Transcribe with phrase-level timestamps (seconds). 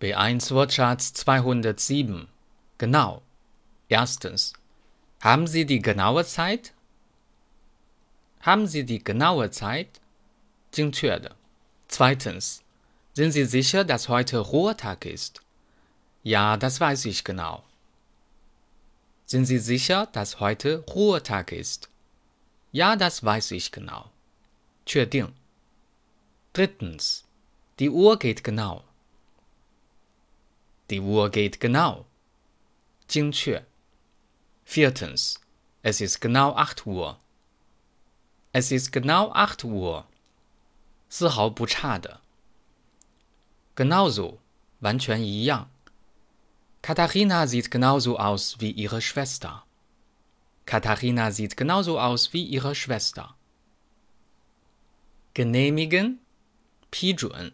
[0.00, 2.28] B1 Wortschatz 207
[2.78, 3.22] Genau.
[3.88, 4.52] Erstens.
[5.20, 6.72] Haben Sie die genaue Zeit?
[8.40, 10.00] Haben Sie die genaue Zeit?
[10.70, 11.34] 精确的。
[11.88, 12.62] Zweitens.
[13.14, 15.40] Sind Sie sicher, dass heute Ruhetag ist?
[16.22, 17.64] Ja, das weiß ich genau.
[19.24, 21.88] Sind Sie sicher, dass heute Ruhetag ist?
[22.72, 24.10] Ja, das weiß ich genau.
[24.84, 25.32] 确定。
[26.52, 27.24] Drittens.
[27.78, 28.84] Die Uhr geht genau.
[30.89, 32.05] Die Uhr geht genau.
[33.07, 33.65] 精确。
[34.63, 35.39] Viertens.
[35.83, 37.19] Es ist genau acht Uhr.
[38.53, 40.05] Es ist genau acht Uhr.
[41.09, 42.21] 丝毫不差的。
[43.75, 44.39] Genauso.
[44.79, 45.69] 完全一样。
[46.81, 49.63] Katharina sieht genauso aus wie ihre Schwester.
[50.65, 53.35] Katharina sieht genauso aus wie ihre Schwester.
[55.33, 56.19] Genehmigen,
[56.91, 57.51] 批准。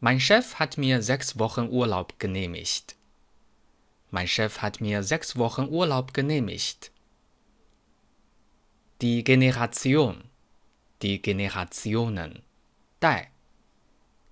[0.00, 2.94] Mein Chef hat mir sechs Wochen Urlaub genehmigt.
[4.10, 6.92] Mein Chef hat mir sechs Wochen Urlaub genehmigt.
[9.00, 10.22] Die Generation,
[11.02, 12.42] die Generationen,
[13.00, 13.28] Dai.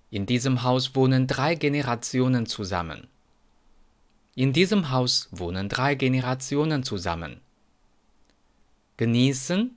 [0.09, 3.07] In diesem Haus wohnen drei Generationen zusammen.
[4.35, 7.41] In diesem Haus wohnen drei Generationen zusammen.
[8.95, 9.75] Genießen,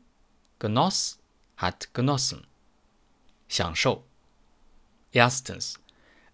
[0.60, 1.18] genoss,
[1.56, 2.46] hat genossen.
[3.48, 4.04] 享受.
[5.12, 5.79] Erstens,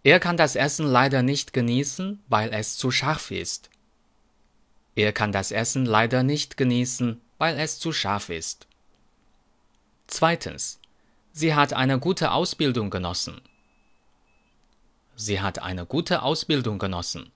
[0.05, 3.69] Er kann das Essen leider nicht genießen, weil es zu scharf ist.
[4.95, 8.67] Er kann das Essen leider nicht genießen, weil es zu scharf ist.
[10.07, 10.79] Zweitens.
[11.33, 13.39] Sie hat eine gute Ausbildung genossen.
[15.15, 17.31] Sie hat eine gute Ausbildung genossen.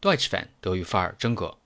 [0.00, 1.56] Deutsch Fan 德语范儿真格。